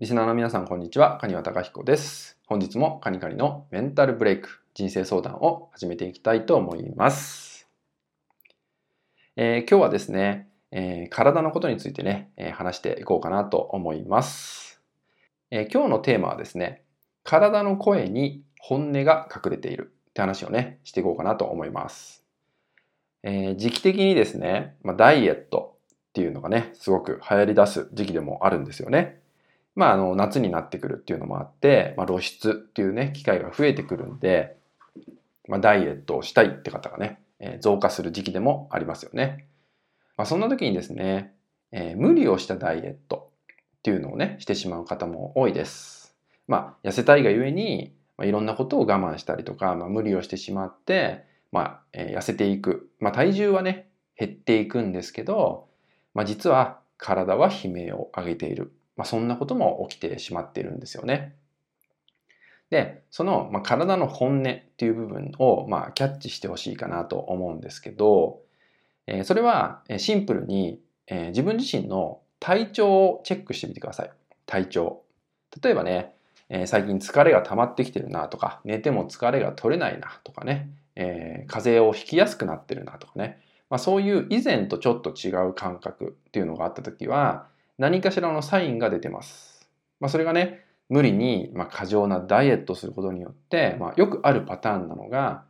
[0.00, 1.18] リスナーの皆さん、こんにちは。
[1.20, 2.38] カニワタカヒコです。
[2.46, 7.68] 本日もカニカニのメンタルブレイク、人生相談を始めていきたいと思います。
[9.34, 14.80] えー、今日はですね、えー、体のことについてね、えー、話していこうかなと思います、
[15.50, 16.84] え今日のテーマはですね、
[17.24, 22.24] 体の声に本音が隠れているって話をね、していこうかなと思います。
[23.24, 29.18] え時期的にですね、まあ、ダイエットっていうのがね、すごく流行り出す時期でもあるんですよね。
[29.78, 34.56] まあ、あの、夏になってくるっていうのもあって、まあ、露出っていうね、機会が増えてくるんで、
[35.46, 39.46] まあ、ダイエットをしたいって方がね、えー、増加する時期でもありますよね。
[40.16, 41.32] まあ、そんな時にですね、
[41.70, 43.30] えー、無理をしたダイエット
[43.78, 46.16] っていうのをね、してしまう方も多いです。
[46.48, 52.90] まあ、痩せたいがゆえに、まあ、いろんなことを我慢したりとか、まあ、無理をしてしまって、まあ、えー、痩せていく。
[52.98, 53.86] まあ、体重はね、
[54.18, 55.68] 減っていくんですけど、
[56.14, 58.72] まあ、実は体は悲鳴を上げている。
[58.98, 61.36] まあ、そんなことも起きてしまっているんですよね。
[62.68, 68.40] で、その、まあ、体の本音っていう部分を、まあ、キャッチしてほしいかなと思うんですけど、
[69.06, 74.10] えー、それはシンプルに、えー、自分自身の体調をチェックしてみてください。
[74.46, 75.04] 体調。
[75.62, 76.16] 例えばね、
[76.48, 87.46] えー、最近疲れが溜まってきてるなとか、寝ても疲れが取れないなとかね、えー、風邪をひきやすくなってるなとかね、まあ、そういう以前とちょっと違う感覚っていうのがあった時は
[87.78, 89.68] 何かしらのサインが出てます。
[90.00, 95.44] まあ、それがね無理に、ま過剰なダイエットすることによって、まあ、よくあるパターンなのが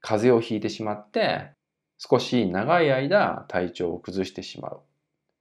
[0.00, 1.50] 風邪をひいてしまって
[1.98, 4.80] 少し長い間体調を崩してしまうっ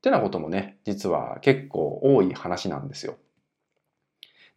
[0.02, 3.18] てなこともね実は結構多い話なんですよ。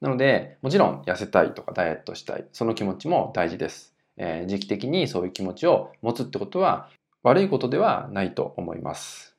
[0.01, 3.95] なのでもちろん痩せたいとかダイエットしたいその気持ちも大事です。
[4.17, 6.89] えー、時期的にそういう気持ちを持つってことは
[7.23, 9.36] 悪いことではないと思います。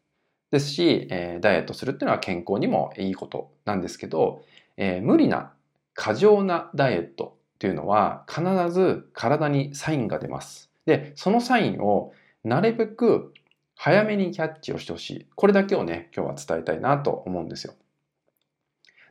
[0.51, 4.43] ですし、えー、ダイエットするっていうのは健康にもいいことなんですけど、
[4.77, 5.53] えー、無理な
[5.93, 10.69] 過剰なダイエットっていうのは必ず体にサインが出ます。
[10.85, 12.13] で、そのサインを
[12.43, 13.33] なるべく
[13.75, 15.25] 早めにキャッチをしてほしい。
[15.35, 17.73] これだけをね、今日は伝えたいなと思うんですよ。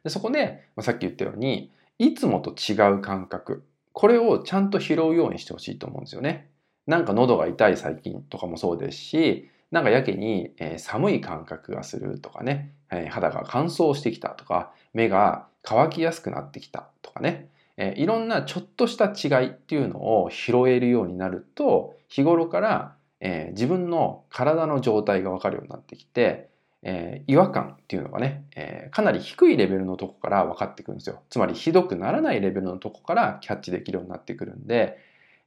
[0.05, 6.51] でそこで、まあ、さっき言ったように、いつもと違う感覚、これをちゃんと拾うようにしてほしいと思うんですよね。
[6.87, 26.49] なんか喉が痛い最近とかもそうですし、なんかやけに、え寒い感覚がするとかね、え肌が乾燥してきたとか、目が乾きやすくなってきたとかね、えいろんなちょっとした違いっていうのを拾えるようになると、日頃から、え自分の体の状態がわかるようになってきて、
[26.83, 31.23] え違和感っていうのがね、えかなり低いレベルのとこから分かってくるんですよ。
[31.29, 34.99] つまりひどくならないレベルのとこからキャッチできるようになってくるんで、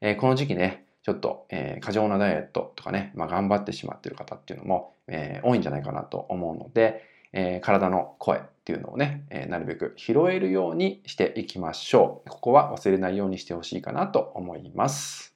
[0.01, 7.03] えこの時期ね、ちょっと、えー、過剰なダイエットとかね、まあ、頑張ってしまっている方っていうのも、えー、多いんじゃないかなと思うので、
[7.33, 12.29] えー、体の声っていうのをね、えなるべく拾えるようにしていきましょう。
[12.29, 15.35] ここは忘れないようにしてほしいかなと思います。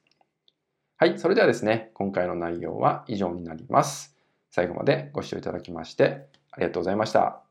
[0.96, 4.16] はい、それではですね、今回の内容は以上になります。
[4.52, 7.43] 最後までご視聴いただきましてありがとうございました。